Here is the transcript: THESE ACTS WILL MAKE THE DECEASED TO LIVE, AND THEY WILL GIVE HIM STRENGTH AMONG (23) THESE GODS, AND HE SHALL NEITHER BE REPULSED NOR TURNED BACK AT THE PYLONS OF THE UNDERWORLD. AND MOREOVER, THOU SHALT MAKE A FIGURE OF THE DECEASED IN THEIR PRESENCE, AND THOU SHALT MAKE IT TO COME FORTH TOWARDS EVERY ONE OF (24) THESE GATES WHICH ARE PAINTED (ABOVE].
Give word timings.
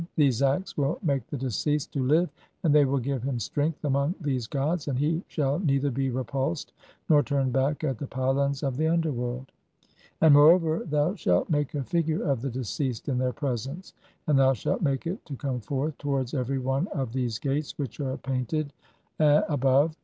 THESE 0.15 0.41
ACTS 0.41 0.77
WILL 0.79 0.97
MAKE 1.03 1.27
THE 1.27 1.37
DECEASED 1.37 1.93
TO 1.93 2.01
LIVE, 2.03 2.29
AND 2.63 2.73
THEY 2.73 2.85
WILL 2.85 2.97
GIVE 3.01 3.21
HIM 3.21 3.37
STRENGTH 3.39 3.85
AMONG 3.85 4.13
(23) 4.15 4.33
THESE 4.33 4.47
GODS, 4.47 4.87
AND 4.87 4.97
HE 4.97 5.23
SHALL 5.27 5.59
NEITHER 5.59 5.91
BE 5.91 6.09
REPULSED 6.09 6.73
NOR 7.07 7.21
TURNED 7.21 7.53
BACK 7.53 7.83
AT 7.83 7.99
THE 7.99 8.07
PYLONS 8.07 8.63
OF 8.63 8.77
THE 8.77 8.87
UNDERWORLD. 8.87 9.51
AND 10.21 10.33
MOREOVER, 10.33 10.85
THOU 10.89 11.13
SHALT 11.17 11.49
MAKE 11.51 11.75
A 11.75 11.83
FIGURE 11.83 12.23
OF 12.23 12.41
THE 12.41 12.49
DECEASED 12.49 13.09
IN 13.09 13.19
THEIR 13.19 13.33
PRESENCE, 13.33 13.93
AND 14.25 14.39
THOU 14.39 14.53
SHALT 14.55 14.81
MAKE 14.81 15.05
IT 15.05 15.23
TO 15.27 15.35
COME 15.35 15.59
FORTH 15.59 15.95
TOWARDS 15.99 16.33
EVERY 16.33 16.57
ONE 16.57 16.87
OF 16.87 16.93
(24) 17.11 17.13
THESE 17.13 17.37
GATES 17.37 17.77
WHICH 17.77 17.99
ARE 17.99 18.17
PAINTED 18.17 18.73
(ABOVE]. 19.19 19.95